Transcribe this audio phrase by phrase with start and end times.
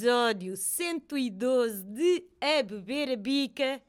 [0.00, 3.82] episódio 112 de A Beber a Bica,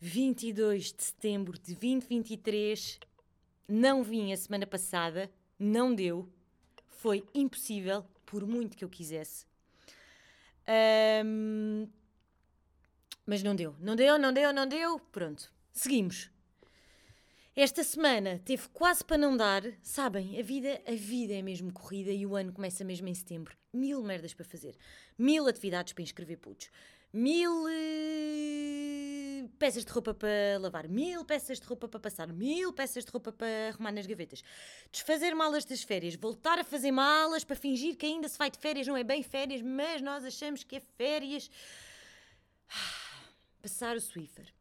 [0.00, 2.98] 22 de setembro de 2023.
[3.68, 6.26] Não vim a semana passada, não deu,
[6.86, 9.44] foi impossível, por muito que eu quisesse.
[10.66, 11.86] Ahm,
[13.26, 14.98] mas não deu, não deu, não deu, não deu.
[15.12, 16.30] Pronto, seguimos.
[17.56, 22.12] Esta semana teve quase para não dar, sabem, a vida, a vida é mesmo corrida
[22.12, 23.56] e o ano começa mesmo em setembro.
[23.72, 24.76] Mil merdas para fazer,
[25.18, 26.70] mil atividades para inscrever putos,
[27.12, 33.04] mil eh, peças de roupa para lavar, mil peças de roupa para passar, mil peças
[33.04, 34.44] de roupa para arrumar nas gavetas,
[34.92, 38.58] desfazer malas das férias, voltar a fazer malas para fingir que ainda se vai de
[38.58, 41.50] férias, não é bem férias, mas nós achamos que é férias.
[43.60, 44.59] Passar o Swiffer.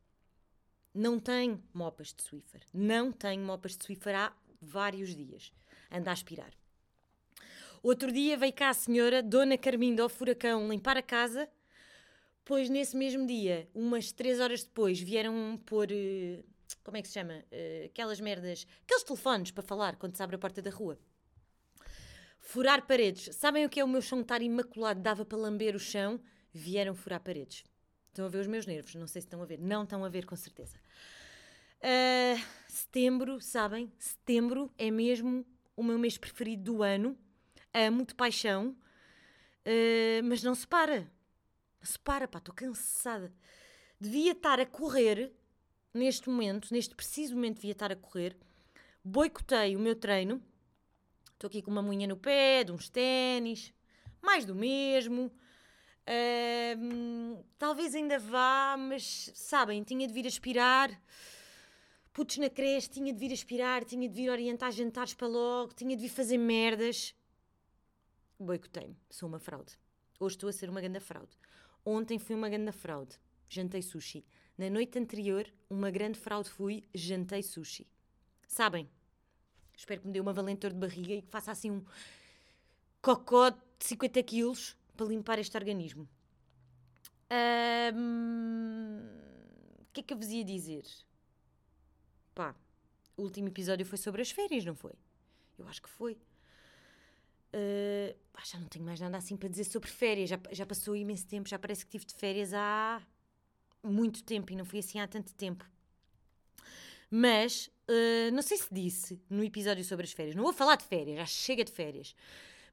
[0.94, 2.62] Não tenho mopas de Swiffer.
[2.74, 5.52] Não tenho mopas de Swiffer há vários dias.
[5.92, 6.52] Anda a aspirar.
[7.82, 11.50] Outro dia veio cá a senhora, Dona Carminda ao furacão, limpar a casa,
[12.44, 15.88] pois nesse mesmo dia, umas três horas depois, vieram pôr.
[15.92, 16.44] eh,
[16.84, 17.44] Como é que se chama?
[17.52, 18.68] Eh, Aquelas merdas.
[18.84, 21.00] Aqueles telefones para falar quando se abre a porta da rua.
[22.40, 23.34] Furar paredes.
[23.36, 25.00] Sabem o que é o meu chão estar imaculado?
[25.02, 26.20] Dava para lamber o chão.
[26.52, 27.64] Vieram furar paredes.
[28.10, 28.94] Estão a ver os meus nervos?
[28.96, 29.60] Não sei se estão a ver.
[29.60, 30.78] Não estão a ver, com certeza.
[31.82, 32.36] Ah,
[32.68, 33.92] setembro, sabem?
[33.98, 37.18] Setembro é mesmo o meu mês preferido do ano.
[37.74, 38.76] Amo de paixão.
[39.66, 41.02] Ah, mas não se para.
[41.80, 42.40] Não se para, pá.
[42.40, 43.34] Estou cansada.
[44.00, 45.34] Devia estar a correr
[45.94, 48.38] neste momento, neste preciso momento, devia estar a correr.
[49.04, 50.42] Boicotei o meu treino.
[51.34, 53.74] Estou aqui com uma unha no pé, de uns ténis,
[54.22, 55.32] mais do mesmo.
[57.58, 60.90] Talvez ainda vá, mas sabem, tinha de vir aspirar.
[62.12, 65.96] Putos na creche, tinha de vir aspirar, tinha de vir orientar jantares para logo, tinha
[65.96, 67.16] de vir fazer merdas.
[68.40, 69.78] Boicotei-me, sou uma fraude.
[70.20, 71.38] Hoje estou a ser uma grande fraude.
[71.86, 73.18] Ontem fui uma grande fraude,
[73.48, 74.26] jantei sushi.
[74.58, 77.88] Na noite anterior, uma grande fraude fui, jantei sushi.
[78.48, 78.90] Sabem?
[79.78, 81.86] Espero que me dê uma valentor de barriga e que faça assim um
[83.02, 86.10] cocó de 50 quilos para limpar este organismo.
[89.80, 90.84] O que é que eu vos ia dizer?
[92.36, 92.54] Pá,
[93.16, 94.92] o último episódio foi sobre as férias, não foi?
[95.58, 96.18] Eu acho que foi.
[98.34, 100.30] Pá, já não tenho mais nada assim para dizer sobre férias.
[100.30, 103.02] Já, já passou imenso tempo, já parece que tive de férias há
[103.82, 105.66] muito tempo e não foi assim há tanto tempo.
[107.10, 110.84] Mas, ah, não sei se disse no episódio sobre as férias, não vou falar de
[110.84, 112.14] férias, já chega de férias.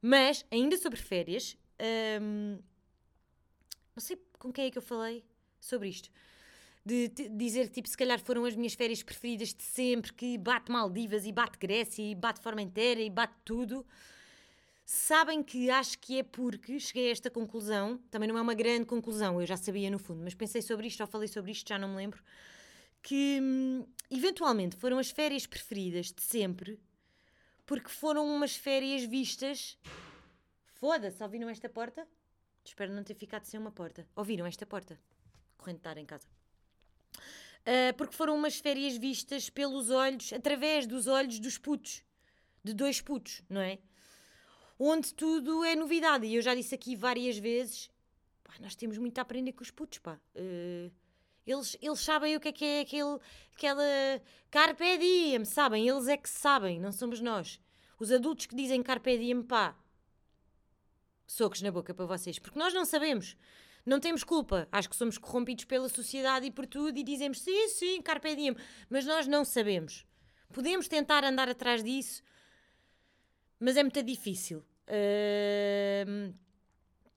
[0.02, 1.56] Mas, ainda sobre férias,
[2.20, 2.58] hum,
[3.94, 5.24] não sei com quem é que eu falei
[5.60, 6.10] sobre isto.
[6.84, 11.26] De, dizer tipo, se calhar foram as minhas férias preferidas de sempre, que bate Maldivas
[11.26, 13.84] e bate Grécia e bate Formentera e bate tudo.
[14.84, 18.86] Sabem que acho que é porque cheguei a esta conclusão, também não é uma grande
[18.86, 21.76] conclusão, eu já sabia no fundo, mas pensei sobre isto, ou falei sobre isto, já
[21.76, 22.22] não me lembro,
[23.02, 26.78] que hum, eventualmente foram as férias preferidas de sempre,
[27.66, 29.76] porque foram umas férias vistas.
[30.78, 32.06] Foda-se, ouviram esta porta?
[32.64, 34.06] Espero não ter ficado sem uma porta.
[34.14, 34.98] Ouviram esta porta?
[35.56, 36.26] Corrente de em casa.
[37.64, 42.04] Ah, porque foram umas férias vistas pelos olhos, através dos olhos dos putos.
[42.62, 43.78] De dois putos, não é?
[44.78, 46.26] Onde tudo é novidade.
[46.26, 47.90] E eu já disse aqui várias vezes:
[48.44, 50.20] pá, nós temos muito a aprender com os putos, pá.
[50.36, 50.90] Ah,
[51.46, 53.18] eles, eles sabem o que é que é aquele,
[53.54, 55.88] aquela carpe diem, sabem?
[55.88, 57.60] Eles é que sabem, não somos nós.
[57.98, 59.76] Os adultos que dizem carpe diem, pá,
[61.26, 63.36] socos na boca para vocês, porque nós não sabemos.
[63.84, 64.68] Não temos culpa.
[64.72, 68.56] Acho que somos corrompidos pela sociedade e por tudo e dizemos sim, sim, carpe diem,
[68.90, 70.04] mas nós não sabemos.
[70.52, 72.22] Podemos tentar andar atrás disso,
[73.60, 74.64] mas é muito difícil.
[74.88, 76.32] Ahm,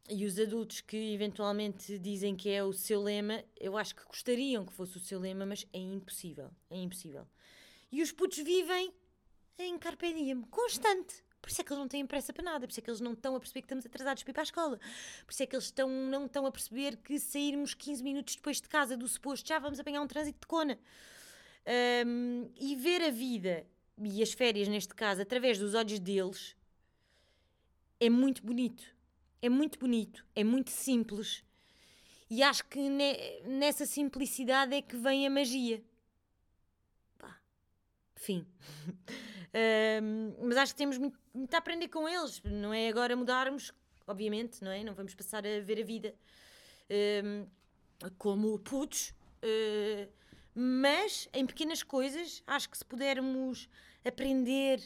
[0.10, 4.66] e os adultos que eventualmente dizem que é o seu lema, eu acho que gostariam
[4.66, 6.50] que fosse o seu lema, mas é impossível.
[6.70, 7.28] É impossível.
[7.92, 8.94] E os putos vivem
[9.58, 11.24] em carpe diem, constante.
[11.42, 13.02] Por isso é que eles não têm pressa para nada, por isso é que eles
[13.02, 14.80] não estão a perceber que estamos atrasados para ir para a escola,
[15.26, 18.58] por isso é que eles estão, não estão a perceber que sairmos 15 minutos depois
[18.62, 20.78] de casa do suposto já vamos apanhar um trânsito de cona.
[21.66, 23.66] Ahm, e ver a vida
[24.02, 26.56] e as férias, neste caso, através dos olhos deles,
[28.00, 28.84] é muito bonito.
[29.42, 31.44] É muito bonito, é muito simples.
[32.30, 35.84] E acho que ne- nessa simplicidade é que vem a magia.
[37.18, 37.38] Pá,
[38.16, 38.46] fim.
[39.54, 42.42] Ahm, mas acho que temos muito, muito a aprender com eles.
[42.44, 43.72] Não é agora mudarmos,
[44.08, 44.84] obviamente, não é?
[44.84, 46.16] Não vamos passar a ver a vida
[46.90, 47.46] ahm,
[48.18, 49.14] como putos.
[49.44, 50.20] ah,
[50.62, 53.70] mas em pequenas coisas, acho que se pudermos
[54.04, 54.82] aprender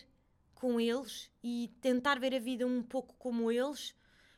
[0.53, 3.95] com eles e tentar ver a vida um pouco como eles,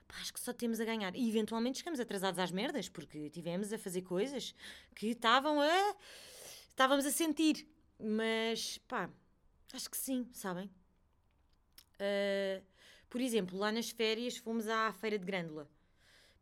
[0.08, 1.16] pá, acho que só temos a ganhar.
[1.16, 4.56] E eventualmente chegamos atrasados às merdas, porque tivemos a fazer coisas
[4.96, 5.96] que estavam a.
[6.70, 7.68] estávamos a sentir.
[8.00, 9.10] Mas, pá,
[9.74, 10.70] acho que sim, sabem?
[11.96, 12.64] Uh,
[13.10, 15.70] por exemplo, lá nas férias fomos à Feira de Grândola.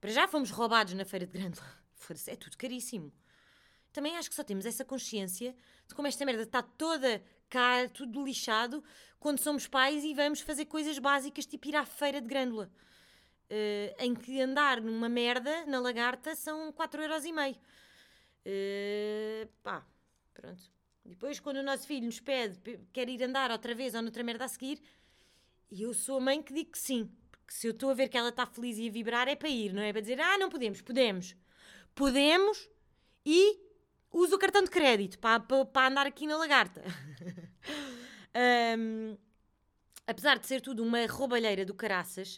[0.02, 1.66] Para já fomos roubados na Feira de Grândola.
[2.28, 3.14] É tudo caríssimo.
[3.94, 5.56] Também acho que só temos essa consciência
[5.88, 8.84] de como esta merda está toda cá, tudo lixado,
[9.20, 12.70] quando somos pais e vamos fazer coisas básicas, tipo ir à Feira de Grândola.
[13.50, 17.56] Uh, em que andar numa merda na lagarta são 4,5€.
[17.56, 19.86] Uh, pá,
[20.34, 20.64] pronto.
[21.06, 22.60] Depois, quando o nosso filho nos pede,
[22.92, 24.82] quer ir andar outra vez ou noutra merda a seguir,
[25.72, 27.10] eu sou a mãe que digo que sim.
[27.32, 29.50] Porque se eu estou a ver que ela está feliz e a vibrar, é para
[29.50, 31.36] ir, não é para dizer, ah, não podemos, podemos.
[31.96, 32.70] Podemos
[33.26, 33.60] e
[34.12, 36.84] uso o cartão de crédito para, para, para andar aqui na lagarta.
[38.78, 39.18] um,
[40.06, 42.38] apesar de ser tudo uma roubalheira do caraças,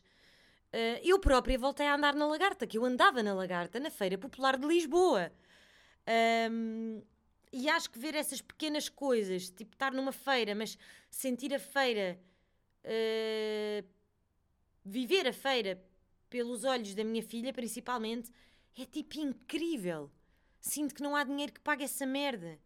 [0.74, 4.18] uh, eu própria voltei a andar na lagarta, que eu andava na lagarta na Feira
[4.18, 5.32] Popular de Lisboa.
[6.52, 7.02] Um,
[7.52, 10.78] e acho que ver essas pequenas coisas, tipo estar numa feira, mas
[11.10, 12.20] sentir a feira,
[12.86, 13.88] uh,
[14.84, 15.84] viver a feira
[16.30, 18.32] pelos olhos da minha filha, principalmente,
[18.78, 20.12] é tipo incrível.
[20.60, 22.60] Sinto que não há dinheiro que pague essa merda.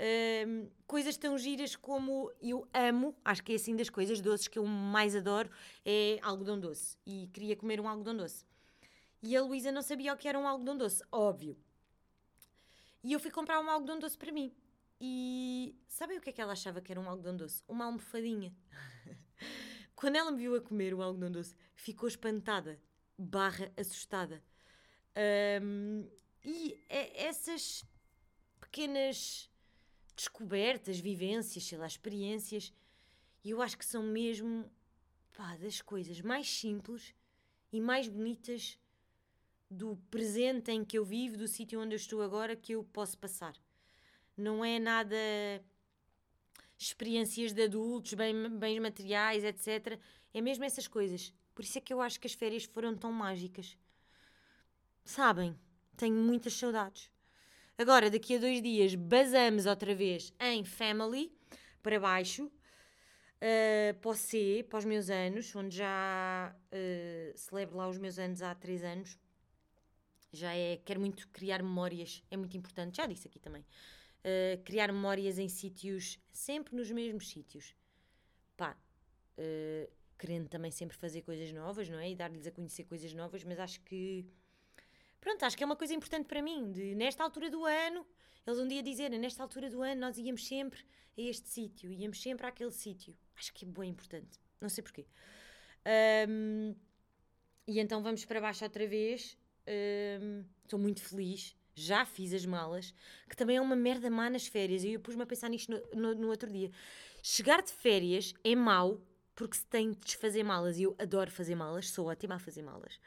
[0.00, 4.58] Uh, coisas tão giras como eu amo, acho que é assim das coisas doces que
[4.58, 5.50] eu mais adoro,
[5.84, 6.96] é algodão doce.
[7.04, 8.44] E queria comer um algodão doce.
[9.22, 11.56] E a Luísa não sabia o que era um algodão doce, óbvio.
[13.02, 14.54] E eu fui comprar um algodão doce para mim.
[15.00, 17.62] E sabem o que é que ela achava que era um algodão doce?
[17.68, 18.54] Uma almofadinha.
[19.94, 22.80] Quando ela me viu a comer o algodão doce, ficou espantada,
[23.18, 24.42] barra assustada.
[25.62, 26.08] Um,
[26.44, 27.84] e é essas
[28.60, 29.50] pequenas
[30.14, 32.72] descobertas, vivências, sei lá, experiências,
[33.44, 34.70] eu acho que são mesmo
[35.36, 37.14] pá, das coisas mais simples
[37.72, 38.78] e mais bonitas
[39.70, 43.18] do presente em que eu vivo, do sítio onde eu estou agora, que eu posso
[43.18, 43.54] passar.
[44.36, 45.16] Não é nada
[46.78, 49.98] experiências de adultos, bem, bens materiais, etc.
[50.32, 51.34] É mesmo essas coisas.
[51.54, 53.76] Por isso é que eu acho que as férias foram tão mágicas.
[55.04, 55.58] Sabem?
[55.96, 57.10] Tenho muitas saudades.
[57.76, 61.32] Agora, daqui a dois dias, basamos outra vez em Family,
[61.82, 67.88] para baixo, uh, para o C, para os meus anos, onde já uh, celebro lá
[67.88, 69.18] os meus anos há três anos
[70.32, 73.64] já é, quero muito criar memórias, é muito importante, já disse aqui também.
[74.18, 77.74] Uh, criar memórias em sítios, sempre nos mesmos sítios.
[78.56, 78.76] Pá,
[79.38, 82.10] uh, querendo também sempre fazer coisas novas, não é?
[82.10, 84.26] E dar-lhes a conhecer coisas novas, mas acho que.
[85.20, 86.70] Pronto, acho que é uma coisa importante para mim.
[86.70, 88.06] De, nesta altura do ano,
[88.46, 90.80] eles um dia dizerem, nesta altura do ano nós íamos sempre
[91.16, 93.16] a este sítio, íamos sempre àquele sítio.
[93.36, 94.38] Acho que é bem importante.
[94.60, 95.06] Não sei porquê.
[96.28, 96.74] Um,
[97.66, 99.38] e então vamos para baixo outra vez
[100.64, 101.54] Estou muito feliz.
[101.78, 102.94] Já fiz as malas,
[103.28, 104.84] que também é uma merda má nas férias.
[104.84, 106.70] E eu pus-me a pensar nisto no, no, no, outro dia.
[107.22, 109.00] Chegar de férias é mau
[109.34, 110.78] porque se tem de desfazer malas.
[110.78, 112.98] E eu adoro fazer malas, sou ótima a fazer malas.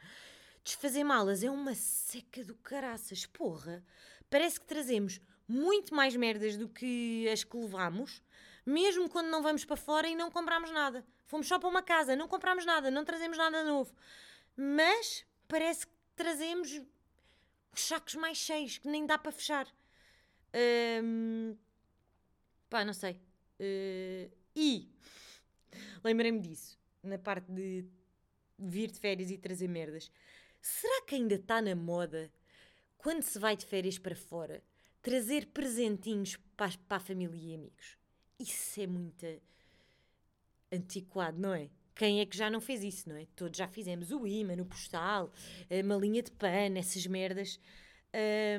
[0.64, 3.84] Desfazer malas é uma seca do caraças, porra.
[4.30, 8.22] Parece que trazemos muito mais merdas do que as que levamos,
[8.64, 11.04] mesmo quando não vamos para fora e não compramos nada.
[11.26, 13.92] Fomos só para uma casa, não compramos nada, não trazemos nada novo.
[14.56, 16.82] Mas parece que trazemos os
[17.80, 19.66] sacos mais cheios, que nem dá para fechar.
[21.02, 21.56] Um,
[22.68, 23.14] pá, não sei.
[23.58, 24.90] Uh, e
[26.04, 27.86] lembrei-me disso, na parte de
[28.58, 30.10] vir de férias e trazer merdas.
[30.60, 32.32] Será que ainda está na moda,
[32.98, 34.62] quando se vai de férias para fora,
[35.00, 37.98] trazer presentinhos para, para a família e amigos?
[38.38, 39.26] Isso é muito
[40.70, 41.70] antiquado, não é?
[41.94, 43.26] Quem é que já não fez isso, não é?
[43.36, 45.30] Todos já fizemos o imã, no postal,
[45.70, 47.60] a malinha de pano, essas merdas.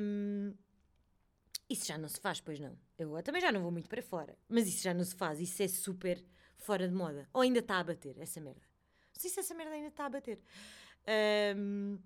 [0.02, 0.54] Um,
[1.68, 2.78] isso já não se faz, pois não.
[2.98, 4.36] Eu também já não vou muito para fora.
[4.48, 5.40] Mas isso já não se faz.
[5.40, 6.24] Isso é super
[6.56, 7.28] fora de moda.
[7.32, 8.62] Ou ainda está a bater essa merda.
[9.12, 10.40] Não sei se essa merda ainda está a bater.
[11.56, 11.98] Um,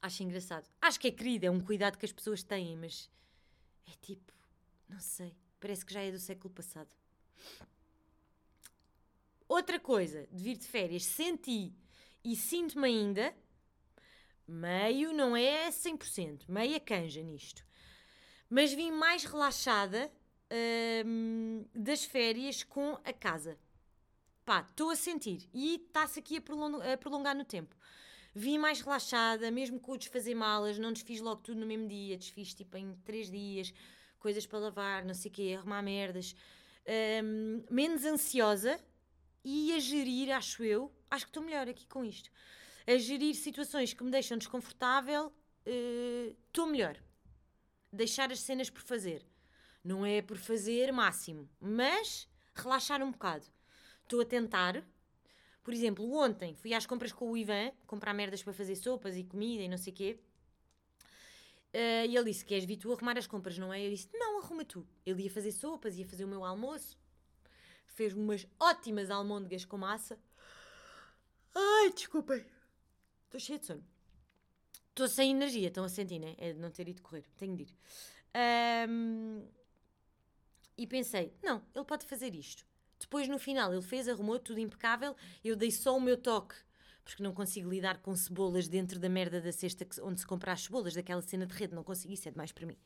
[0.00, 0.68] acho engraçado.
[0.80, 3.10] Acho que é querido, é um cuidado que as pessoas têm, mas
[3.86, 4.32] é tipo,
[4.88, 5.36] não sei.
[5.60, 6.94] Parece que já é do século passado.
[9.48, 11.72] Outra coisa de vir de férias, senti
[12.22, 13.34] e sinto-me ainda,
[14.46, 17.64] meio não é 100%, meia canja nisto,
[18.50, 20.12] mas vim mais relaxada
[21.06, 23.58] hum, das férias com a casa.
[24.44, 27.74] Pá, estou a sentir e está-se aqui a, a prolongar no tempo.
[28.34, 32.16] Vim mais relaxada, mesmo com o desfazer malas, não desfiz logo tudo no mesmo dia,
[32.16, 33.72] desfiz tipo em três dias,
[34.18, 36.34] coisas para lavar, não sei o quê, arrumar merdas.
[37.22, 38.80] Um, menos ansiosa,
[39.48, 42.30] e a gerir, acho eu, acho que estou melhor aqui com isto,
[42.86, 45.32] a gerir situações que me deixam desconfortável,
[45.64, 47.02] estou uh, melhor.
[47.90, 49.24] Deixar as cenas por fazer.
[49.82, 53.46] Não é por fazer máximo, mas relaxar um bocado.
[54.02, 54.84] Estou a tentar.
[55.62, 59.24] Por exemplo, ontem fui às compras com o Ivan, comprar merdas para fazer sopas e
[59.24, 60.20] comida e não sei o quê.
[61.72, 63.86] Uh, e ele disse: Queres vir tu arrumar as compras, não é?
[63.86, 64.86] Eu disse: Não, arruma tu.
[65.06, 66.98] Ele ia fazer sopas, ia fazer o meu almoço.
[67.98, 70.16] Fez umas ótimas almôndegas com massa.
[71.52, 72.46] Ai, desculpem.
[73.24, 73.84] Estou cheia de sono.
[74.90, 76.36] Estou sem energia, estão a sentir, né?
[76.38, 77.24] É de não ter ido correr.
[77.36, 77.76] Tenho de ir.
[78.88, 79.44] Um,
[80.76, 82.64] e pensei: Não, ele pode fazer isto.
[83.00, 85.16] Depois, no final, ele fez, arrumou tudo impecável.
[85.42, 86.54] Eu dei só o meu toque
[87.02, 90.62] porque não consigo lidar com cebolas dentro da merda da cesta onde se compra as
[90.62, 92.76] cebolas, daquela cena de rede, não consigo, isso é demais para mim.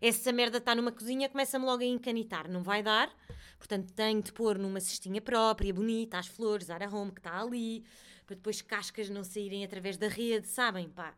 [0.00, 3.14] Essa merda está numa cozinha, começa-me logo a encanitar, não vai dar,
[3.58, 7.84] portanto tenho de pôr numa cestinha própria, bonita, as flores, Zara Home, que está ali,
[8.26, 10.88] para depois cascas não saírem através da rede, sabem?
[10.88, 11.14] Pá,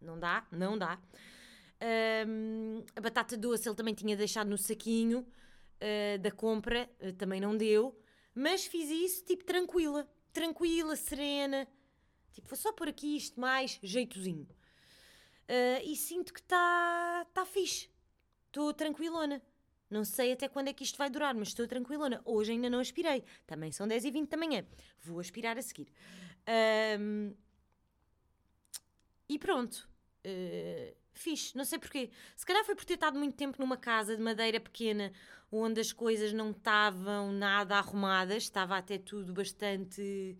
[0.00, 0.98] não dá, não dá.
[2.26, 7.40] Um, a batata doce ele também tinha deixado no saquinho uh, da compra, uh, também
[7.40, 7.98] não deu,
[8.34, 11.68] mas fiz isso tipo tranquila, tranquila, serena,
[12.32, 14.48] Tipo, vou só por aqui isto mais jeitozinho.
[15.48, 17.90] Uh, e sinto que está tá fixe.
[18.52, 19.40] Estou tranquilona.
[19.88, 22.20] Não sei até quando é que isto vai durar, mas estou tranquilona.
[22.22, 23.24] Hoje ainda não aspirei.
[23.46, 24.62] Também são 10 e 20 da manhã.
[25.00, 25.88] Vou aspirar a seguir.
[27.00, 27.34] Um,
[29.26, 29.88] e pronto.
[30.26, 32.10] Uh, fixe, não sei porquê.
[32.36, 35.10] Se calhar foi por ter estado muito tempo numa casa de madeira pequena,
[35.50, 40.36] onde as coisas não estavam nada arrumadas, estava até tudo bastante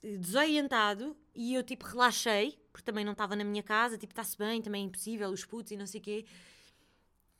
[0.00, 4.62] desorientado e eu tipo relaxei, porque também não estava na minha casa, tipo está-se bem,
[4.62, 6.24] também é impossível, os putos e não sei o quê.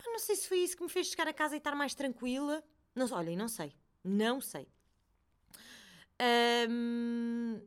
[0.07, 2.63] Não sei se foi isso que me fez chegar a casa e estar mais tranquila.
[2.95, 3.75] Não, olhem, não sei.
[4.03, 4.67] Não sei.
[6.69, 7.61] Um,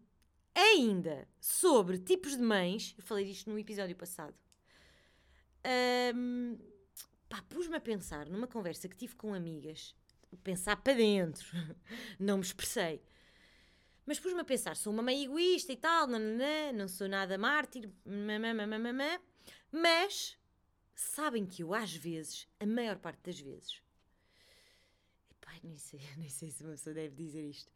[0.54, 4.36] ainda sobre tipos de mães, eu falei disto no episódio passado.
[6.16, 6.58] Um,
[7.28, 9.96] pá, pus-me a pensar numa conversa que tive com amigas,
[10.44, 11.46] pensar para dentro,
[12.20, 13.02] não me expressei.
[14.06, 17.90] Mas pus-me a pensar, sou uma mãe egoísta e tal, nananã, não sou nada mártir,
[18.06, 19.20] mamamamamamã,
[19.72, 20.38] mas
[20.96, 23.82] sabem que eu às vezes, a maior parte das vezes,
[25.32, 27.72] epá, nem sei, nem sei se uma pessoa deve dizer isto,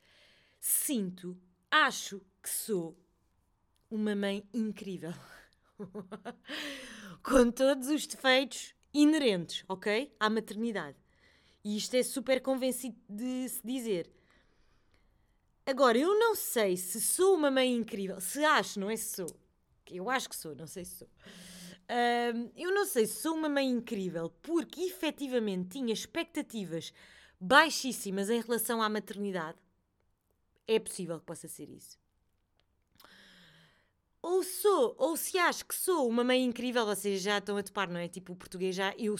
[0.59, 1.37] sinto,
[1.71, 2.97] acho que sou
[3.89, 5.13] uma mãe incrível.
[7.23, 10.13] Com todos os defeitos inerentes, ok?
[10.19, 10.97] À maternidade.
[11.63, 14.09] E isto é super convencido de se dizer.
[15.65, 19.39] Agora, eu não sei se sou uma mãe incrível, se acho, não é se sou.
[19.85, 21.09] Eu acho que sou, não sei se sou.
[21.89, 26.93] Uh, eu não sei se sou uma mãe incrível porque efetivamente tinha expectativas
[27.39, 29.57] baixíssimas em relação à maternidade.
[30.67, 31.97] É possível que possa ser isso.
[34.21, 37.89] Ou sou, ou se acho que sou uma mãe incrível, vocês já estão a topar,
[37.89, 38.09] não é?
[38.09, 38.93] Tipo, o português já.
[38.97, 39.15] Eu,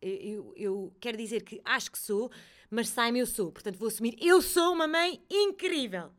[0.00, 2.30] eu, eu quero dizer que acho que sou,
[2.70, 3.52] mas sai-me eu sou.
[3.52, 6.10] Portanto, vou assumir, eu sou uma mãe incrível.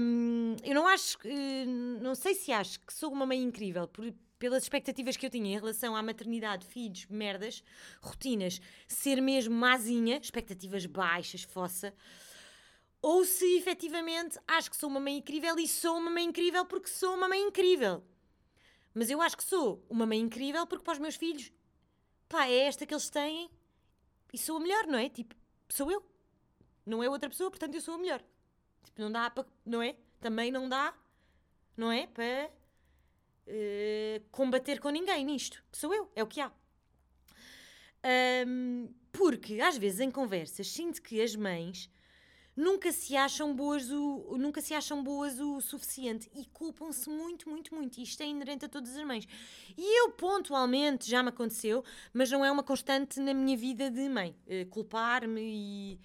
[0.00, 1.18] Um, eu não acho,
[2.00, 4.10] não sei se acho que sou uma mãe incrível por,
[4.40, 7.62] pelas expectativas que eu tinha em relação à maternidade, filhos, merdas,
[8.00, 11.94] rotinas, ser mesmo mazinha, expectativas baixas, fossa,
[13.02, 16.88] ou se efetivamente acho que sou uma mãe incrível e sou uma mãe incrível porque
[16.88, 18.02] sou uma mãe incrível.
[18.94, 21.52] Mas eu acho que sou uma mãe incrível porque para os meus filhos,
[22.26, 23.50] pá, é esta que eles têm
[24.32, 25.10] e sou a melhor, não é?
[25.10, 25.34] Tipo,
[25.68, 26.02] sou eu.
[26.86, 28.24] Não é outra pessoa, portanto eu sou a melhor.
[28.84, 29.46] Tipo, não dá para.
[29.66, 29.96] Não é?
[30.18, 30.94] Também não dá,
[31.76, 32.06] não é?
[32.06, 32.50] Para
[33.50, 35.62] uh, combater com ninguém nisto.
[35.72, 36.52] Sou eu, é o que há.
[38.46, 41.90] Um, porque às vezes em conversas sinto que as mães
[42.56, 47.74] nunca se acham boas o, nunca se acham boas o suficiente e culpam-se muito, muito,
[47.74, 48.00] muito.
[48.00, 49.26] Isto é inerente a todas as mães.
[49.76, 54.08] E eu, pontualmente, já me aconteceu, mas não é uma constante na minha vida de
[54.08, 54.36] mãe.
[54.46, 56.00] Uh, Culpar-me e,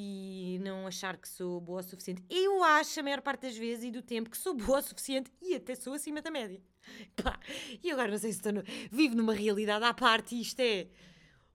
[0.00, 2.22] e não achar que sou boa o suficiente.
[2.30, 5.32] Eu acho, a maior parte das vezes e do tempo, que sou boa o suficiente
[5.42, 6.60] e até sou acima da média.
[7.20, 7.38] Pá,
[7.82, 8.62] e agora não sei se estou no,
[8.92, 10.86] vivo numa realidade à parte e isto é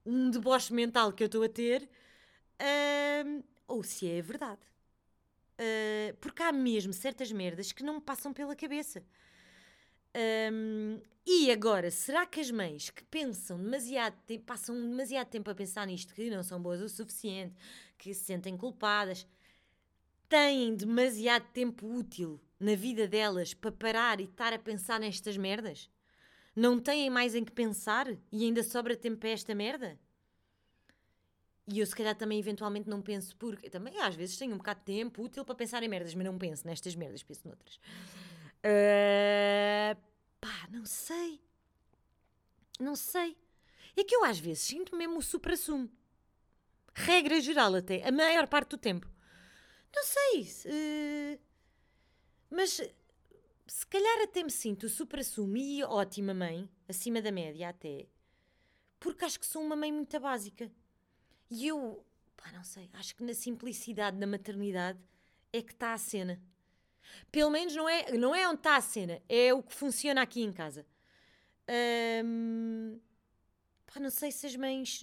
[0.04, 1.88] um deboche mental que eu estou a ter.
[2.60, 4.60] Uh, ou se é verdade.
[5.58, 9.02] Uh, porque há mesmo certas merdas que não me passam pela cabeça.
[10.52, 15.86] Um, e agora, será que as mães que pensam demasiado passam demasiado tempo a pensar
[15.86, 17.54] nisto, que não são boas o suficiente,
[18.04, 19.26] que se sentem culpadas,
[20.28, 25.90] têm demasiado tempo útil na vida delas para parar e estar a pensar nestas merdas?
[26.54, 29.98] Não têm mais em que pensar e ainda sobra tempo para esta merda?
[31.66, 34.80] E eu, se calhar, também eventualmente não penso, porque também às vezes tenho um bocado
[34.80, 37.76] de tempo útil para pensar em merdas, mas não penso nestas merdas, penso noutras.
[38.60, 39.98] Uh,
[40.42, 41.40] pá, não sei.
[42.78, 43.34] Não sei.
[43.96, 45.90] É que eu às vezes sinto mesmo o supra-sumo.
[46.94, 49.10] Regra geral até, a maior parte do tempo.
[49.94, 50.48] Não sei.
[50.66, 51.40] Uh,
[52.50, 52.80] mas
[53.66, 58.06] se calhar até me sinto supra-sumo e ótima mãe, acima da média até,
[59.00, 60.70] porque acho que sou uma mãe muito básica.
[61.50, 62.04] E eu,
[62.36, 64.98] pá, não sei, acho que na simplicidade da maternidade
[65.52, 66.40] é que está a cena.
[67.30, 70.42] Pelo menos não é, não é onde está a cena, é o que funciona aqui
[70.42, 70.86] em casa.
[73.86, 75.00] Pá, não sei se as mães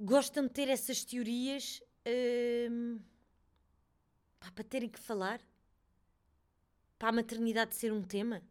[0.00, 3.00] gostam de ter essas teorias uh,
[4.40, 5.40] pá, para terem que falar
[6.98, 8.42] para a maternidade ser um tema.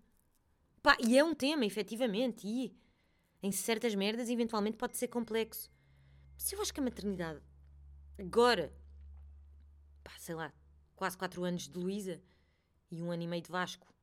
[0.82, 2.76] Pá, e é um tema, efetivamente, e
[3.42, 5.72] em certas merdas eventualmente pode ser complexo.
[6.36, 7.42] Mas eu acho que a maternidade,
[8.18, 8.74] agora,
[10.04, 10.54] pá, sei lá,
[10.96, 12.22] quase 4 anos de Luísa
[12.90, 13.94] e um ano e meio de Vasco,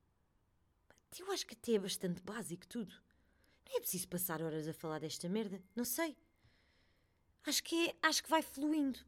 [1.18, 2.92] eu acho que até é bastante básico tudo.
[3.66, 6.16] Não é preciso passar horas a falar desta merda, não sei.
[7.46, 8.98] Acho que, é, acho que vai fluindo.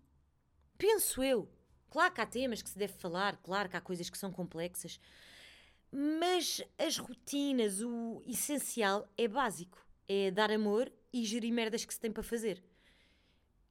[0.79, 1.49] Penso eu.
[1.91, 5.01] Claro que há temas que se deve falar, claro que há coisas que são complexas,
[5.91, 9.85] mas as rotinas, o essencial é básico.
[10.07, 12.63] É dar amor e gerir merdas que se tem para fazer.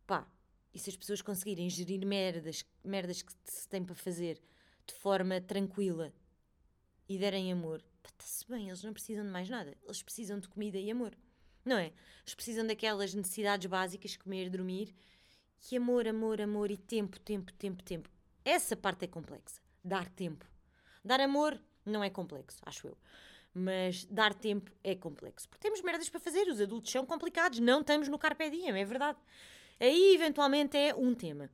[0.06, 0.28] Pá,
[0.74, 4.40] e se as pessoas conseguirem gerir merdas, merdas que se tem para fazer
[4.86, 6.14] de forma tranquila
[7.10, 9.78] e derem amor, está-se bem, eles não precisam de mais nada.
[9.84, 11.16] Eles precisam de comida e amor.
[11.68, 11.92] Não é?
[12.22, 14.96] Eles precisam daquelas necessidades básicas, comer, dormir.
[15.70, 18.10] E amor, amor, amor e tempo, tempo, tempo, tempo.
[18.46, 19.60] Essa parte é complexa.
[19.84, 20.46] Dar tempo.
[21.04, 22.98] Dar amor não é complexo, acho eu.
[23.54, 25.50] Mas dar tempo é complexo.
[25.50, 28.86] Porque temos merdas para fazer, os adultos são complicados, não estamos no carpe diem, é
[28.86, 29.20] verdade.
[29.78, 31.50] Aí, eventualmente, é um tema.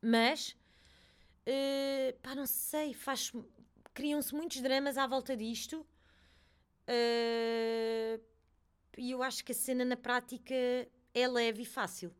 [0.00, 0.56] Mas,
[1.46, 3.32] uh, pá, não sei, faz...
[3.92, 5.84] criam-se muitos dramas à volta disto.
[6.88, 8.35] Uh,
[8.96, 10.54] e eu acho que a cena na prática
[11.14, 12.14] é leve e fácil.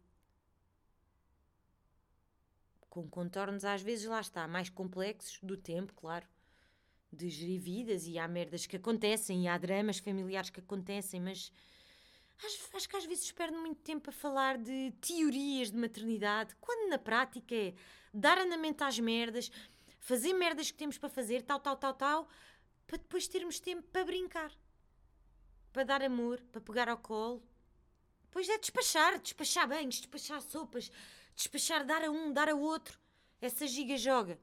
[2.89, 6.27] Com contornos, às vezes, lá está, mais complexos do tempo, claro
[7.13, 11.51] de gerir vidas e há merdas que acontecem e há dramas familiares que acontecem, mas
[12.45, 16.91] acho, acho que às vezes perde muito tempo a falar de teorias de maternidade, quando
[16.91, 17.75] na prática é
[18.13, 19.51] dar andamento às merdas,
[19.99, 22.29] fazer merdas que temos para fazer, tal, tal, tal, tal,
[22.87, 24.53] para depois termos tempo para brincar,
[25.77, 27.43] para dar amor, para pegar ao colo.
[28.23, 30.91] Depois é despachar, despachar banhos, despachar sopas,
[31.35, 32.99] despachar, dar a um, dar a outro.
[33.43, 34.41] Essa giga joga.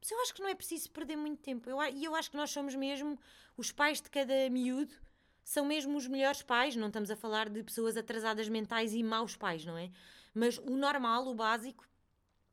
[0.00, 1.68] Mas eu acho que não é preciso perder muito tempo.
[1.68, 3.18] Eu, e eu acho que nós somos mesmo
[3.56, 4.94] os pais de cada miúdo,
[5.42, 6.76] são mesmo os melhores pais.
[6.76, 9.90] Não estamos a falar de pessoas atrasadas mentais e maus pais, não é?
[10.32, 11.84] Mas o normal, o básico,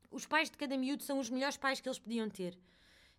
[0.09, 2.57] os pais de cada miúdo são os melhores pais que eles podiam ter.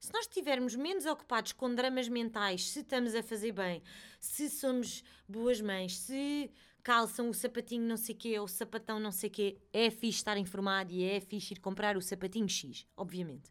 [0.05, 3.83] Se nós estivermos menos ocupados com dramas mentais, se estamos a fazer bem,
[4.21, 6.51] se somos boas mães, se
[6.83, 10.37] calçam o sapatinho não sei quê ou o sapatão não sei quê, é fixe estar
[10.37, 13.51] informado e é fixe ir comprar o sapatinho X, obviamente.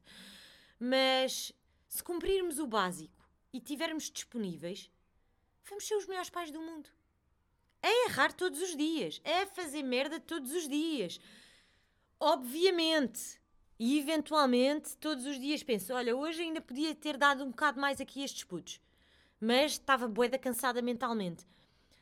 [0.80, 1.52] Mas
[1.88, 4.92] se cumprirmos o básico e tivermos disponíveis,
[5.68, 6.88] vamos ser os melhores pais do mundo.
[7.82, 11.20] É errar todos os dias, é fazer merda todos os dias.
[12.20, 13.42] Obviamente.
[13.86, 18.00] E eventualmente, todos os dias penso: olha, hoje ainda podia ter dado um bocado mais
[18.00, 18.80] aqui estes putos.
[19.42, 21.46] Mas estava boeda cansada mentalmente.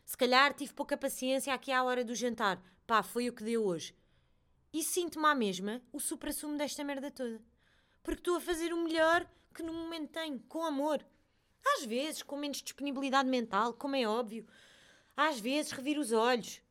[0.06, 2.62] Se calhar tive pouca paciência aqui à hora do jantar.
[2.86, 3.96] Pá, foi o que deu hoje.
[4.72, 7.42] E sinto-me à mesma o supra-sumo desta merda toda
[8.04, 11.04] porque estou a fazer o melhor que no momento tenho, com amor.
[11.78, 14.46] Às vezes, com menos disponibilidade mental, como é óbvio.
[15.18, 16.62] Às vezes, revir os olhos.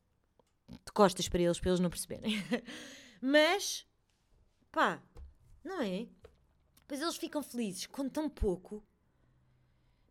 [0.69, 2.33] De costas para eles, para eles não perceberem.
[3.21, 3.85] Mas,
[4.71, 5.01] pá,
[5.63, 6.07] não é?
[6.87, 8.83] Pois eles ficam felizes com tão pouco.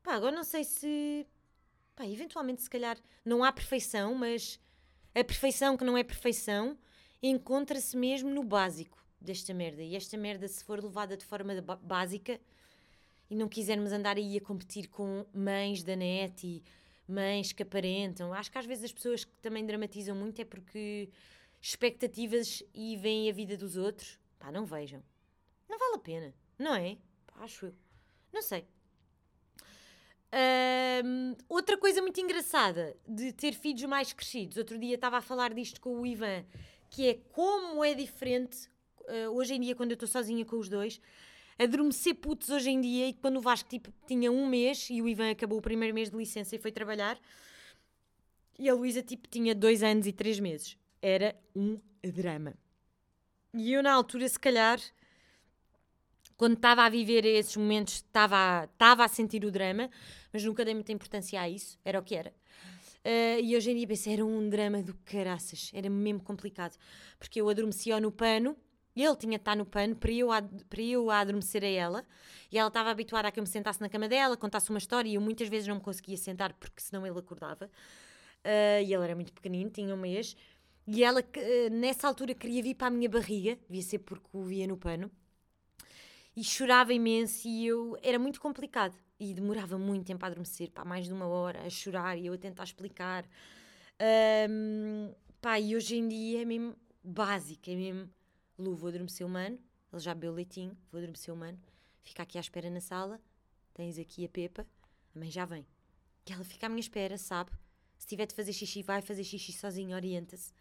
[0.02, 1.26] Pá, agora não sei se.
[1.94, 4.58] Pá, eventualmente, se calhar, não há perfeição, mas
[5.14, 6.78] a perfeição que não é perfeição
[7.22, 9.82] encontra-se mesmo no básico desta merda.
[9.82, 12.40] E esta merda, se for levada de forma básica
[13.28, 16.62] e não quisermos andar aí a competir com mães da net e
[17.06, 21.10] mães que aparentam, acho que às vezes as pessoas que também dramatizam muito é porque
[21.60, 25.00] expectativas e veem a vida dos outros, pá, não vejam.
[25.68, 26.98] Não vale a pena, não é?
[27.26, 27.74] Pá, acho eu.
[28.32, 28.66] Não sei.
[31.04, 35.54] Um, outra coisa muito engraçada de ter filhos mais crescidos, outro dia estava a falar
[35.54, 36.44] disto com o Ivan,
[36.88, 38.68] que é como é diferente
[39.02, 41.00] uh, hoje em dia, quando eu estou sozinha com os dois,
[41.58, 45.08] adormecer putos hoje em dia e quando o Vasco tipo, tinha um mês e o
[45.08, 47.20] Ivan acabou o primeiro mês de licença e foi trabalhar
[48.60, 50.76] e a Luísa tipo, tinha dois anos e três meses.
[51.00, 52.54] Era um drama.
[53.52, 54.80] E eu na altura, se calhar,
[56.36, 59.90] quando estava a viver esses momentos, estava estava a sentir o drama,
[60.32, 62.32] mas nunca dei muita importância a isso, era o que era.
[63.04, 66.76] Uh, e hoje em dia pensei, era um drama do caraças, era mesmo complicado,
[67.18, 68.56] porque eu adormecia no pano,
[68.94, 70.28] ele tinha de estar no pano para eu,
[70.68, 72.06] para eu adormecer a ela,
[72.52, 75.08] e ela estava habituada a que eu me sentasse na cama dela, contasse uma história,
[75.08, 79.02] e eu muitas vezes não me conseguia sentar, porque senão ele acordava, uh, e ele
[79.02, 80.36] era muito pequenino, tinha um mês,
[80.92, 84.42] e ela uh, nessa altura queria vir para a minha barriga, devia ser porque o
[84.42, 85.08] via no pano,
[86.36, 90.84] e chorava imenso, e eu, era muito complicado, e demorava muito tempo a adormecer, pá,
[90.84, 93.24] mais de uma hora a chorar e eu a tentar explicar.
[94.50, 96.74] Um, pá, e hoje em dia é mesmo
[97.04, 98.10] básico, é mesmo
[98.58, 99.58] Lu, vou adormecer o mano,
[99.92, 101.58] ele já bebeu leitinho, vou adormecer o mano,
[102.02, 103.20] fica aqui à espera na sala,
[103.74, 104.66] tens aqui a Pepa,
[105.14, 105.64] a mãe já vem.
[106.28, 107.52] E ela fica à minha espera, sabe?
[107.96, 110.52] Se tiver de fazer xixi, vai fazer xixi sozinho, orienta-se.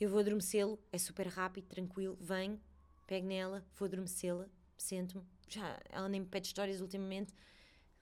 [0.00, 2.60] Eu vou adormecê-lo, é super rápido, tranquilo, vem,
[3.06, 5.24] pego nela, vou adormecê-la, sento-me.
[5.48, 7.34] Já, ela nem me pede histórias ultimamente,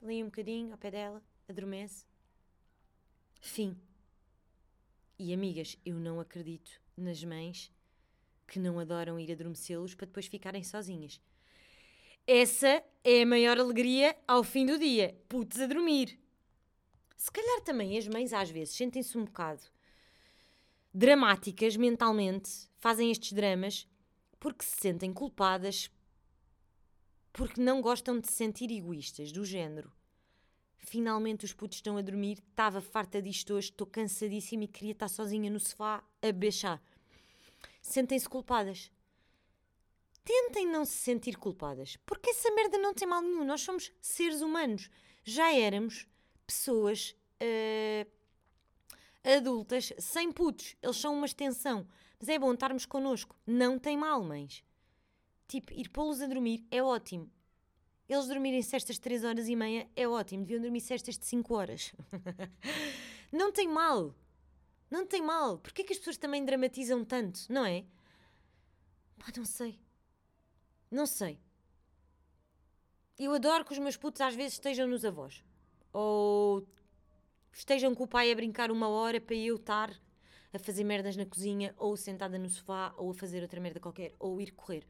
[0.03, 2.05] li um bocadinho ao pé dela, adormece.
[3.41, 3.81] Fim.
[5.19, 7.73] E amigas, eu não acredito nas mães
[8.47, 11.21] que não adoram ir adormecê-los para depois ficarem sozinhas.
[12.27, 15.17] Essa é a maior alegria ao fim do dia.
[15.29, 16.19] Putz a dormir.
[17.17, 19.63] Se calhar também as mães às vezes sentem-se um bocado
[20.97, 23.87] dramáticas mentalmente, fazem estes dramas
[24.41, 25.91] porque se sentem culpadas
[27.35, 29.93] porque não gostam de se sentir egoístas, do género.
[30.79, 35.09] Finalmente os putos estão a dormir, estava farta disto hoje, estou cansadíssima e queria estar
[35.09, 36.83] sozinha no sofá a beijar.
[37.83, 38.91] Sentem-se culpadas.
[40.25, 43.45] Tentem não se sentir culpadas, porque essa merda não tem mal nenhum.
[43.45, 44.89] Nós somos seres humanos.
[45.23, 46.07] Já éramos
[46.47, 48.16] pessoas uh,
[49.35, 50.77] adultas sem putos.
[50.83, 51.87] Eles são uma extensão.
[52.19, 53.37] Mas é bom estarmos connosco.
[53.47, 54.65] Não tem mal, mães.
[55.49, 57.31] Tipo, ir pô-los a dormir é ótimo.
[58.09, 60.45] Eles dormirem cestas 3 horas e meia é ótimo.
[60.45, 61.93] Deviam dormir cestas de 5 horas.
[63.33, 64.15] não tem mal.
[64.91, 65.59] Não tem mal.
[65.59, 67.85] Porquê que as pessoas também dramatizam tanto, não é?
[69.19, 69.81] Pá, não sei.
[70.91, 71.41] Não sei.
[73.19, 75.43] Eu adoro que os meus putos às vezes estejam nos avós.
[75.93, 76.67] Ou
[77.59, 79.91] estejam com o pai a brincar uma hora para eu estar
[80.53, 84.15] a fazer merdas na cozinha, ou sentada no sofá, ou a fazer outra merda qualquer,
[84.19, 84.87] ou ir correr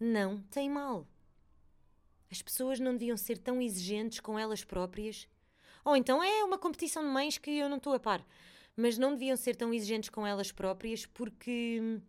[0.00, 1.06] não tem mal.
[2.30, 5.28] As pessoas não deviam ser tão exigentes com elas próprias.
[5.84, 8.24] Ou então é uma competição de mães que eu não estou a par.
[8.74, 12.00] Mas não deviam ser tão exigentes com elas próprias porque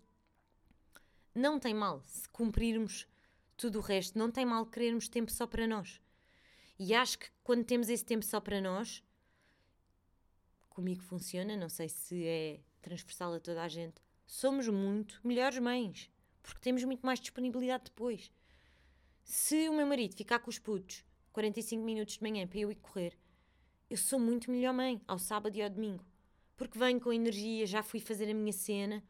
[1.35, 3.05] não tem mal se cumprirmos
[3.57, 4.17] tudo o resto.
[4.17, 5.99] Não tem mal querermos tempo só para nós.
[6.79, 9.03] E acho que quando temos esse tempo só para nós,
[10.81, 16.09] comigo funciona, não sei se é transversal a toda a gente, somos muito melhores mães
[16.41, 18.31] porque temos muito mais disponibilidade depois.
[19.23, 22.75] Se o meu marido ficar com os putos 45 minutos de manhã para eu ir
[22.75, 23.17] correr,
[23.89, 26.05] eu sou muito melhor mãe ao sábado e ao domingo.
[26.57, 29.03] Porque venho com energia, já fui fazer a minha cena.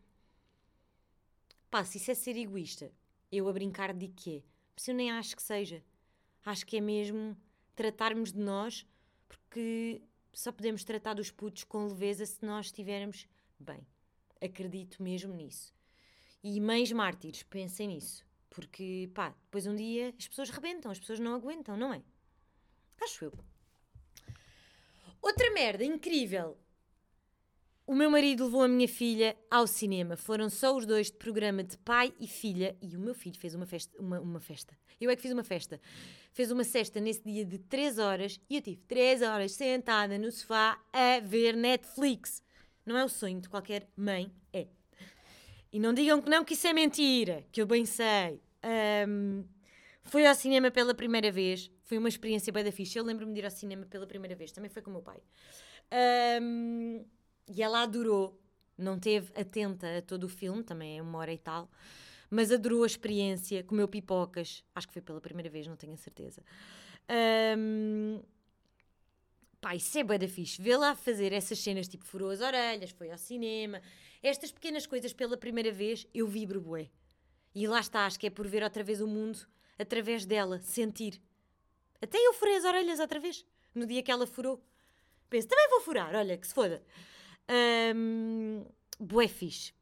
[1.69, 2.91] Pá, se isso é ser egoísta,
[3.31, 4.43] eu a brincar de quê?
[4.75, 5.83] Mas eu nem acho que seja.
[6.45, 7.37] Acho que é mesmo
[7.75, 8.85] tratarmos de nós,
[9.27, 10.01] porque
[10.33, 13.27] só podemos tratar dos putos com leveza se nós estivermos
[13.59, 13.85] bem.
[14.41, 15.73] Acredito mesmo nisso.
[16.43, 18.25] E mães mártires, pensem nisso.
[18.49, 22.01] Porque, pá, depois um dia as pessoas rebentam, as pessoas não aguentam, não é?
[23.01, 23.33] Acho eu.
[25.21, 26.57] Outra merda incrível.
[27.91, 30.15] O meu marido levou a minha filha ao cinema.
[30.15, 32.73] Foram só os dois de programa de pai e filha.
[32.81, 34.01] E o meu filho fez uma festa.
[34.01, 34.77] Uma, uma festa.
[34.97, 35.77] Eu é que fiz uma festa.
[36.31, 38.39] Fez uma cesta nesse dia de 3 horas.
[38.49, 42.41] E eu tive 3 horas sentada no sofá a ver Netflix.
[42.85, 44.67] Não é o sonho de qualquer mãe, é.
[45.69, 48.41] E não digam que não, que isso é mentira, que eu bem sei.
[49.05, 49.43] Um,
[50.03, 52.99] fui ao cinema pela primeira vez, foi uma experiência bem da ficha.
[52.99, 55.21] Eu lembro-me de ir ao cinema pela primeira vez, também foi com o meu pai.
[56.41, 57.03] Um,
[57.47, 58.39] e ela adorou,
[58.77, 61.69] não teve atenta a todo o filme, também é uma hora e tal,
[62.29, 65.97] mas adorou a experiência, comeu pipocas, acho que foi pela primeira vez, não tenho a
[65.97, 66.41] certeza.
[67.57, 68.21] Um,
[69.59, 70.61] pá, isso é bem da fixe.
[70.61, 73.81] Vê lá fazer essas cenas, tipo, furou as orelhas, foi ao cinema,
[74.23, 76.89] estas pequenas coisas pela primeira vez eu vibro bué.
[77.53, 79.39] E lá está, acho que é por ver outra vez o mundo
[79.77, 81.21] através dela, sentir.
[82.01, 84.63] Até eu furei as orelhas outra vez, no dia que ela furou.
[85.29, 86.81] Penso, também vou furar, olha, que se foda.
[87.49, 88.65] Um,
[88.99, 89.73] bué fixe.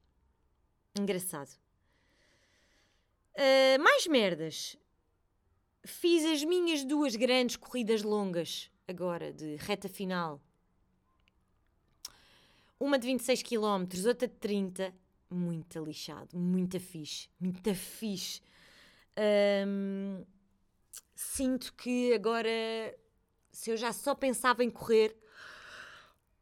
[0.98, 1.52] Engraçado.
[3.36, 4.78] Uh, mais merdas.
[5.86, 10.42] Fiz as minhas duas grandes corridas longas, agora, de reta final
[12.80, 14.94] uma de 26 km, outra de 30.
[15.30, 18.42] Muito lixado, muito fixe, muito fixe.
[19.16, 20.24] Ahm,
[21.14, 22.50] sinto que agora,
[23.52, 25.16] se eu já só pensava em correr.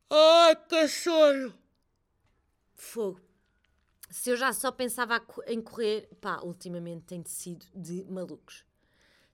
[0.09, 1.53] Ai, que sono!
[2.73, 3.21] Fogo.
[4.09, 8.63] Se eu já só pensava em correr, pá, ultimamente tem sido de malucos.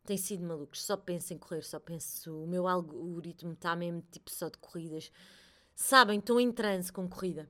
[0.03, 0.83] Tem sido malucos.
[0.83, 2.43] Só penso em correr, só penso.
[2.43, 5.11] O meu algoritmo está mesmo tipo só de corridas.
[5.75, 7.49] Sabem, estou em transe com corrida.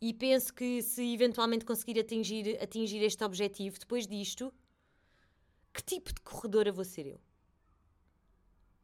[0.00, 4.52] E penso que se eventualmente conseguir atingir, atingir este objetivo, depois disto,
[5.74, 7.20] que tipo de corredora vou ser eu?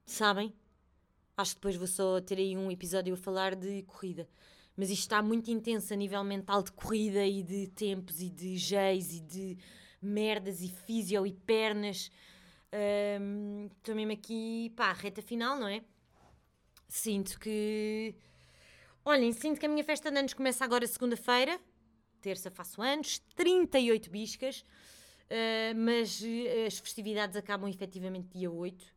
[0.04, 0.54] Sabem?
[1.36, 4.28] Acho que depois vou só ter aí um episódio a falar de corrida.
[4.76, 8.56] Mas isto está muito intenso a nível mental de corrida e de tempos e de
[8.56, 9.58] jeis e de
[10.00, 12.10] merdas e físio e pernas.
[12.72, 15.82] Ahm, Estou mesmo aqui, pá, reta final, não é?
[16.88, 18.14] Sinto que.
[19.04, 21.60] Olhem, sinto que a minha festa de anos começa agora segunda-feira.
[22.20, 24.64] Terça faço anos, 38 biscas.
[25.30, 28.95] ah, mas eh, as festividades acabam efetivamente dia 8.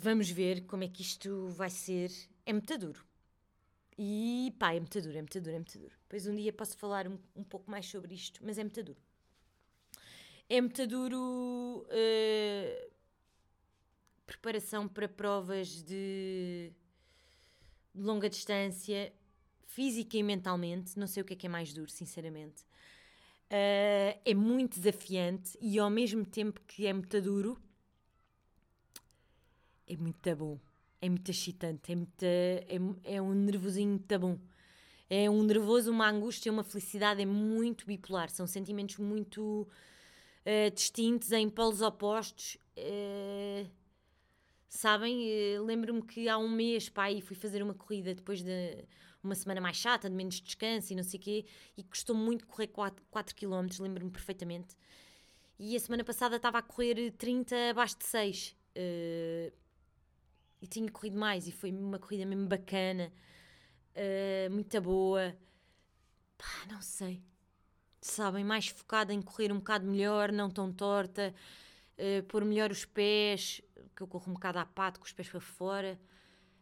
[0.00, 2.10] Vamos ver como é que isto vai ser.
[2.46, 3.04] É muito duro.
[3.98, 5.94] E pá, é muito duro, é muito duro, é muito duro.
[6.02, 9.00] Depois um dia posso falar um, um pouco mais sobre isto, mas é muito duro.
[10.48, 11.86] É muito duro.
[11.90, 12.88] eh,
[14.26, 16.70] preparação para provas de
[17.94, 19.12] longa distância,
[19.66, 20.98] física e mentalmente.
[20.98, 22.64] Não sei o que é que é mais duro, sinceramente.
[23.50, 27.60] Eh, é muito desafiante e ao mesmo tempo que é muito duro,
[29.88, 30.58] é muito bom.
[31.00, 32.66] É muito excitante, é, muito, é,
[33.04, 34.38] é um nervosinho muito bom.
[35.10, 38.30] É um nervoso, uma angústia, uma felicidade, é muito bipolar.
[38.30, 39.68] São sentimentos muito
[40.44, 42.58] eh, distintos, em polos opostos.
[42.76, 43.66] eh,
[44.68, 45.28] sabem?
[45.30, 48.84] Eh, Lembro-me que há um mês, pai, fui fazer uma corrida depois de
[49.22, 51.44] uma semana mais chata, de menos descanso e não sei o quê,
[51.76, 54.76] e custou muito correr 4, 4 km, lembro-me perfeitamente.
[55.58, 58.56] E a semana passada estava a correr 30 abaixo de 6.
[58.74, 59.52] eh,
[60.60, 63.12] e tinha corrido mais, e foi uma corrida mesmo bacana,
[63.94, 65.36] eh, muito boa.
[66.36, 67.22] Pá, não sei.
[68.00, 71.34] Sabem, mais focada em correr um bocado melhor, não tão torta,
[71.96, 73.60] eh, pôr melhor os pés,
[73.96, 75.98] que eu corro um bocado à pato, com os pés para fora,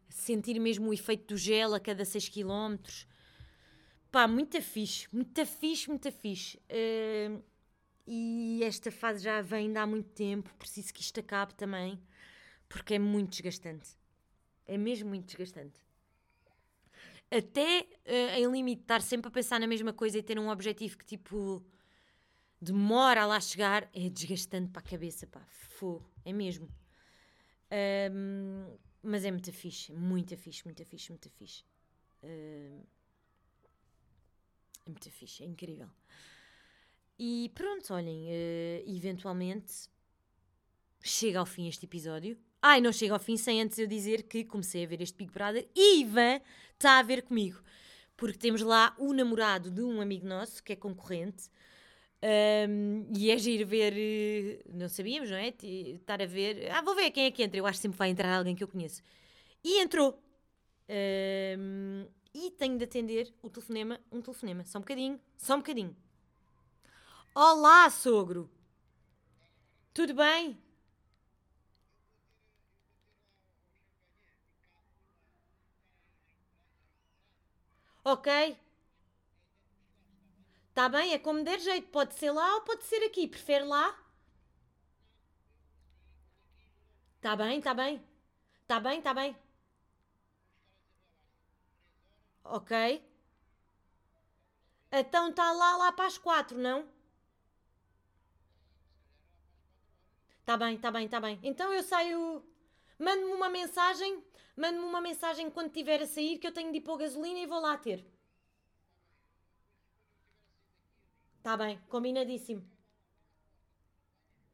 [0.09, 3.07] sentir mesmo o efeito do gel a cada 6 km.
[4.11, 6.59] Pá, muito fixe, muito fixe, muito fixe.
[6.69, 7.31] Eh,
[8.07, 12.01] e esta fase já vem de há muito tempo, preciso que isto acabe também,
[12.69, 13.89] porque é muito desgastante.
[14.67, 15.79] É mesmo muito desgastante.
[17.31, 20.97] Até eh, em limite estar sempre a pensar na mesma coisa e ter um objetivo
[20.97, 21.65] que tipo
[22.61, 26.69] demora a lá chegar, é desgastante para a cabeça, pá, fogo, é mesmo.
[27.71, 31.65] Ahm, mas é muito fixe, muito fixe, muito fixe, muito fixe.
[32.23, 32.83] Ahm,
[34.87, 35.89] é muito fixe, é incrível.
[37.19, 39.89] E pronto, olhem, eh, eventualmente
[41.03, 42.39] chega ao fim este episódio.
[42.69, 45.31] Ai, não chega ao fim sem antes eu dizer que comecei a ver este Big
[45.31, 46.41] Brother e Ivan
[46.73, 47.63] está a ver comigo.
[48.17, 51.49] Porque temos lá o namorado de um amigo nosso que é concorrente.
[52.21, 55.55] Ahm, e é giro ver, eh, não sabíamos, não é?
[55.63, 57.57] Estar a ver, ah, vou ver quem é que entra.
[57.57, 59.01] Eu acho que sempre vai entrar alguém que eu conheço.
[59.63, 60.21] E entrou.
[60.89, 64.65] Ahm, e tenho de atender o telefonema, um telefonema.
[64.65, 65.97] Só um bocadinho, só um bocadinho.
[67.33, 68.51] Olá, sogro.
[69.95, 70.66] Tudo bem?
[78.13, 78.29] Ok.
[80.69, 81.89] Está bem, é como der jeito.
[81.89, 83.27] Pode ser lá ou pode ser aqui.
[83.27, 83.99] Prefere lá?
[87.17, 88.01] Está bem, está bem.
[88.63, 89.37] Está bem, está bem.
[92.45, 93.05] Ok.
[94.93, 96.89] Então está lá, lá para as quatro, não?
[100.41, 101.41] Está bem, está bem, está bem.
[101.43, 102.45] Então eu saio.
[103.01, 104.23] Mande-me uma mensagem.
[104.57, 107.47] Mande-me uma mensagem quando estiver a sair que eu tenho de ir pôr gasolina e
[107.47, 108.05] vou lá ter.
[111.39, 112.69] Está bem, combinadíssimo.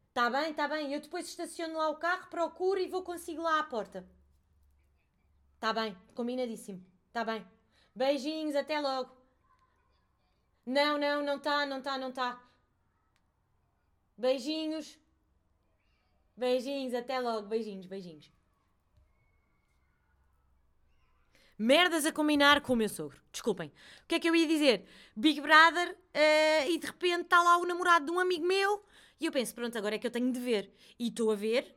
[0.09, 0.93] Está bem, está bem.
[0.93, 4.07] Eu depois estaciono lá o carro, procuro e vou consigo lá à porta.
[5.55, 6.85] Está bem, combinadíssimo.
[7.07, 7.43] Está bem.
[7.95, 9.15] Beijinhos, até logo.
[10.65, 12.43] Não, não, não está, não está, não está.
[14.17, 14.99] Beijinhos.
[16.35, 17.47] Beijinhos, até logo.
[17.47, 18.29] Beijinhos, beijinhos.
[21.57, 23.21] Merdas a combinar com o meu sogro.
[23.31, 23.69] Desculpem.
[24.03, 24.85] O que é que eu ia dizer?
[25.15, 28.83] Big Brother eh, e de repente está lá o namorado de um amigo meu
[29.19, 30.71] e eu penso, pronto, agora é que eu tenho de ver.
[30.99, 31.75] E estou a ver,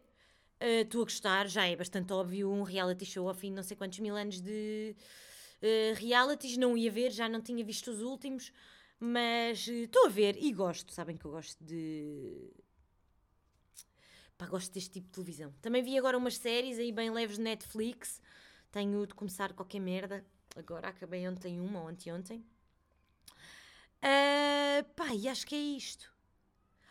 [0.60, 3.62] eh, estou a gostar, já é bastante óbvio um reality show ao fim de não
[3.62, 4.96] sei quantos mil anos de
[5.62, 6.56] eh, realities.
[6.56, 8.52] Não ia ver, já não tinha visto os últimos,
[8.98, 10.92] Mas estou a ver e gosto.
[10.92, 12.50] Sabem que eu gosto de.
[14.38, 15.54] Pá, gosto deste tipo de televisão.
[15.62, 18.20] Também vi agora umas séries aí bem leves de Netflix.
[18.76, 20.22] Tenho de começar qualquer merda.
[20.54, 22.44] Agora acabei ontem uma, ou anteontem.
[24.02, 26.12] Uh, pá, e acho que é isto.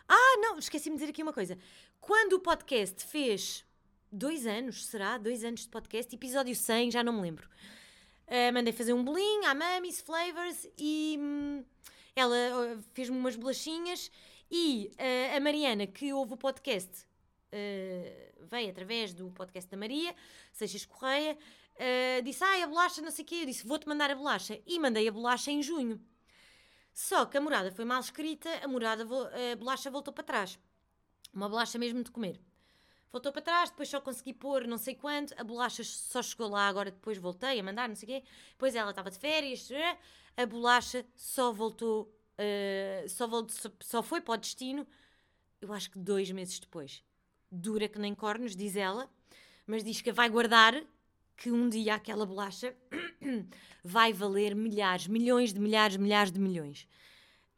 [0.08, 1.56] Ah, não, esqueci-me de dizer aqui uma coisa.
[2.00, 3.64] Quando o podcast fez
[4.10, 5.16] dois anos, será?
[5.16, 7.48] Dois anos de podcast, episódio 100, já não me lembro.
[8.26, 11.64] Uh, mandei fazer um bolinho à Mamis Flavors e hum,
[12.16, 14.10] ela uh, fez-me umas bolachinhas
[14.50, 17.06] e uh, a Mariana, que ouve o podcast,
[18.50, 20.14] veio através do podcast da Maria,
[20.52, 21.38] Seixas Correia,
[22.24, 23.34] disse, ah, a bolacha, não sei o quê.
[23.42, 24.60] Eu disse, vou-te mandar a bolacha.
[24.66, 26.00] E mandei a bolacha em junho.
[26.92, 30.58] Só que a morada foi mal escrita, a morada, a bolacha voltou para trás.
[31.32, 32.40] Uma bolacha mesmo de comer.
[33.12, 36.68] Voltou para trás, depois só consegui pôr não sei quanto, a bolacha só chegou lá,
[36.68, 38.28] agora depois voltei a mandar, não sei o quê.
[38.50, 39.68] Depois ela estava de férias,
[40.36, 44.86] a bolacha só voltou, uh, só, voltou, só foi para o destino,
[45.60, 47.02] eu acho que dois meses depois.
[47.50, 49.10] Dura que nem cornos, diz ela,
[49.66, 50.74] mas diz que vai guardar
[51.36, 52.74] que um dia aquela bolacha
[53.84, 56.88] vai valer milhares, milhões de milhares, milhares de milhões.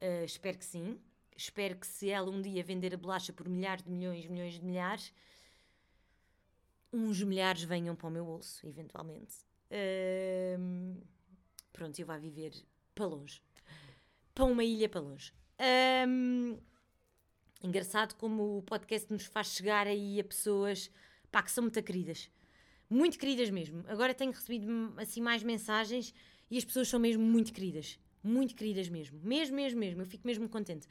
[0.02, 0.98] Uh, espero que sim.
[1.36, 4.64] Espero que se ela um dia vender a bolacha por milhares de milhões, milhões de
[4.64, 5.12] milhares,
[6.92, 9.36] uns milhares venham para o meu bolso, eventualmente.
[9.70, 11.00] Uh,
[11.72, 12.52] pronto, eu vá viver
[12.94, 13.40] para longe.
[14.34, 15.32] Para uma ilha para longe.
[16.08, 16.58] Um,
[17.62, 20.90] engraçado como o podcast nos faz chegar aí a pessoas
[21.30, 22.30] pá, que são muito queridas.
[22.90, 23.84] Muito queridas mesmo.
[23.86, 26.14] Agora tenho recebido assim mais mensagens
[26.50, 27.98] e as pessoas são mesmo muito queridas.
[28.22, 29.20] Muito queridas mesmo.
[29.22, 30.02] Mesmo, mesmo, mesmo.
[30.02, 30.86] Eu fico mesmo contente.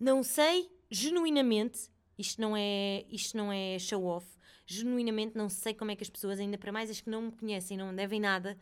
[0.00, 4.26] Não sei, genuinamente, isto não é, isto não é show off,
[4.66, 7.32] genuinamente não sei como é que as pessoas, ainda para mais as que não me
[7.32, 8.58] conhecem, não me devem nada,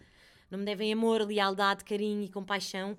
[0.51, 2.97] não me devem amor, lealdade, carinho e compaixão,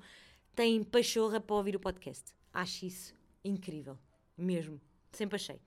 [0.56, 2.34] têm pachorra para ouvir o podcast.
[2.54, 3.98] Acho isso incrível.
[4.38, 4.80] Mesmo.
[5.12, 5.60] Sempre achei.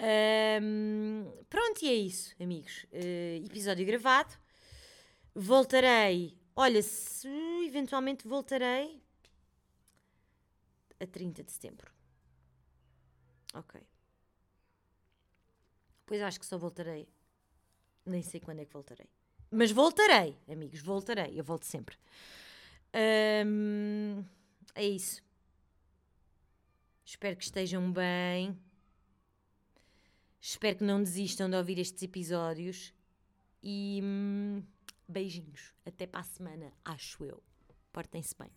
[0.00, 2.86] Um, pronto, e é isso, amigos.
[2.92, 4.34] Uh, episódio gravado.
[5.34, 6.38] Voltarei.
[6.56, 7.28] Olha, se
[7.66, 9.02] eventualmente voltarei
[10.98, 11.90] a 30 de setembro.
[13.54, 13.80] Ok.
[16.06, 17.08] Pois acho que só voltarei.
[18.04, 19.08] Nem sei quando é que voltarei.
[19.50, 21.38] Mas voltarei, amigos, voltarei.
[21.38, 21.96] Eu volto sempre.
[23.46, 24.24] Um,
[24.74, 25.22] é isso.
[27.04, 28.58] Espero que estejam bem.
[30.40, 32.94] Espero que não desistam de ouvir estes episódios.
[33.62, 34.62] E hum,
[35.06, 35.74] beijinhos.
[35.84, 37.42] Até para a semana, acho eu.
[37.92, 38.50] Portem-se bem.